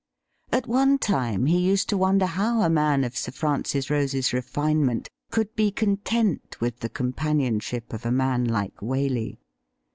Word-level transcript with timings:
At 0.51 0.65
one 0.65 0.97
time 0.97 1.45
he 1.45 1.59
used 1.59 1.87
to 1.89 1.97
wonder 1.99 2.25
how 2.25 2.63
a 2.63 2.71
man 2.71 3.03
of 3.03 3.15
Sir 3.15 3.31
Francis 3.31 3.89
Rose''s 3.91 4.33
refinement 4.33 5.11
could 5.29 5.55
be 5.55 5.69
content 5.69 6.59
with 6.59 6.79
the 6.79 6.89
companionship 6.89 7.93
of 7.93 8.03
a 8.03 8.11
man 8.11 8.45
like 8.45 8.77
Waley. 8.77 9.37